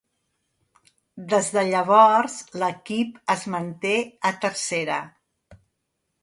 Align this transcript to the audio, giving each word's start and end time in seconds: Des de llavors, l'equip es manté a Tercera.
Des 1.33 1.49
de 1.57 1.63
llavors, 1.67 2.37
l'equip 2.63 3.21
es 3.35 3.45
manté 3.57 3.93
a 4.31 4.33
Tercera. 4.47 4.99